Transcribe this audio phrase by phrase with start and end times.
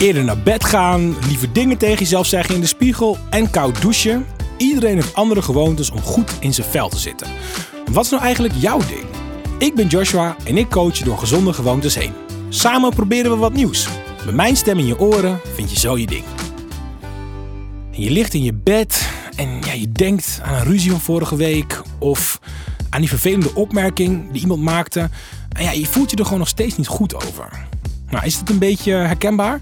[0.00, 4.26] Eerder naar bed gaan, lieve dingen tegen jezelf zeggen in de spiegel en koud douchen.
[4.56, 7.26] Iedereen heeft andere gewoontes om goed in zijn vel te zitten.
[7.92, 9.04] Wat is nou eigenlijk jouw ding?
[9.58, 12.12] Ik ben Joshua en ik coach je door gezonde gewoontes heen.
[12.48, 13.88] Samen proberen we wat nieuws.
[14.24, 16.24] Met mijn stem in je oren vind je zo je ding.
[17.90, 21.82] Je ligt in je bed en ja, je denkt aan een ruzie van vorige week
[21.98, 22.40] of
[22.90, 25.10] aan die vervelende opmerking die iemand maakte.
[25.52, 27.68] En ja, je voelt je er gewoon nog steeds niet goed over.
[28.10, 29.60] Nou, is het een beetje herkenbaar?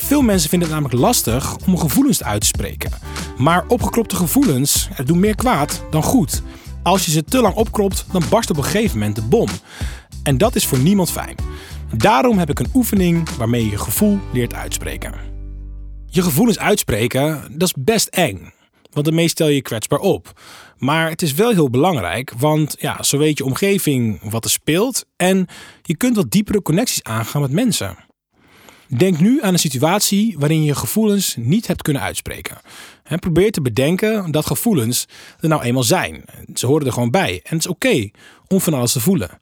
[0.00, 2.90] Veel mensen vinden het namelijk lastig om gevoelens uit te spreken.
[3.36, 6.42] Maar opgekropte gevoelens doen meer kwaad dan goed.
[6.82, 9.48] Als je ze te lang opkropt, dan barst op een gegeven moment de bom.
[10.22, 11.36] En dat is voor niemand fijn.
[11.96, 15.12] Daarom heb ik een oefening waarmee je je gevoel leert uitspreken.
[16.06, 18.52] Je gevoelens uitspreken, dat is best eng.
[18.90, 20.40] Want daarmee stel je je kwetsbaar op.
[20.78, 25.04] Maar het is wel heel belangrijk, want ja, zo weet je omgeving wat er speelt
[25.16, 25.46] en
[25.82, 27.96] je kunt wat diepere connecties aangaan met mensen.
[28.88, 32.58] Denk nu aan een situatie waarin je gevoelens niet hebt kunnen uitspreken.
[33.18, 35.06] probeer te bedenken dat gevoelens
[35.40, 36.24] er nou eenmaal zijn.
[36.54, 38.10] Ze horen er gewoon bij en het is oké
[38.46, 39.38] om van alles te voelen.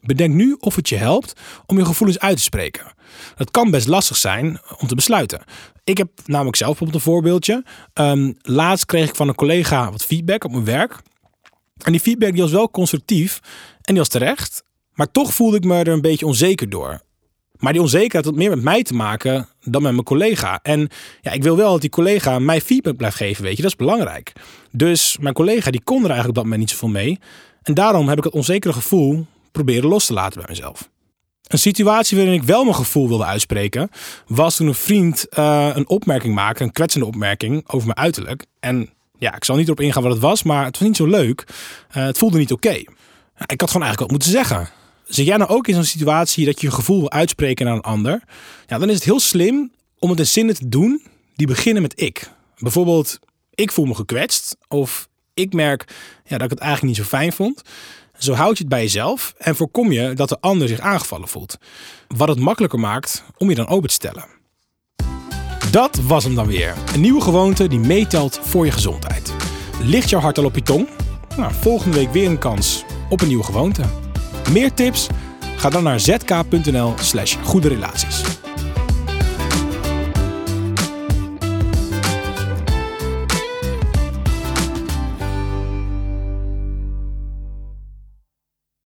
[0.00, 1.32] Bedenk nu of het je helpt
[1.66, 2.92] om je gevoelens uit te spreken.
[3.34, 5.42] Het kan best lastig zijn om te besluiten.
[5.84, 7.64] Ik heb namelijk zelf bijvoorbeeld een voorbeeldje.
[7.94, 10.98] Um, laatst kreeg ik van een collega wat feedback op mijn werk.
[11.82, 13.40] En die feedback die was wel constructief
[13.72, 14.64] en die was terecht.
[14.92, 17.00] Maar toch voelde ik me er een beetje onzeker door.
[17.62, 20.60] Maar die onzekerheid had meer met mij te maken dan met mijn collega.
[20.62, 20.88] En
[21.20, 23.62] ja, ik wil wel dat die collega mij feedback blijft geven, weet je.
[23.62, 24.32] Dat is belangrijk.
[24.70, 27.18] Dus mijn collega die kon er eigenlijk op dat moment niet zoveel mee.
[27.62, 30.88] En daarom heb ik het onzekere gevoel proberen los te laten bij mezelf.
[31.46, 33.88] Een situatie waarin ik wel mijn gevoel wilde uitspreken,
[34.26, 38.46] was toen een vriend uh, een opmerking maakte, een kwetsende opmerking over mijn uiterlijk.
[38.60, 41.06] En ja, ik zal niet erop ingaan wat het was, maar het was niet zo
[41.06, 41.44] leuk.
[41.96, 42.74] Uh, het voelde niet oké.
[43.46, 44.68] Ik had gewoon eigenlijk wat moeten zeggen.
[45.14, 47.80] Zit jij nou ook in zo'n situatie dat je je gevoel wil uitspreken naar een
[47.80, 48.22] ander?
[48.66, 51.02] Ja, dan is het heel slim om het in zinnen te doen
[51.34, 52.30] die beginnen met ik.
[52.58, 53.18] Bijvoorbeeld,
[53.54, 54.56] ik voel me gekwetst.
[54.68, 55.84] Of ik merk
[56.24, 57.62] ja, dat ik het eigenlijk niet zo fijn vond.
[58.18, 61.58] Zo houd je het bij jezelf en voorkom je dat de ander zich aangevallen voelt.
[62.08, 64.24] Wat het makkelijker maakt om je dan open te stellen.
[65.70, 66.74] Dat was hem dan weer.
[66.94, 69.34] Een nieuwe gewoonte die meetelt voor je gezondheid.
[69.82, 70.88] Ligt jouw hart al op je tong?
[71.36, 74.01] Nou, volgende week weer een kans op een nieuwe gewoonte.
[74.50, 75.06] Meer tips?
[75.56, 78.22] Ga dan naar zk.nl/slash goede relaties.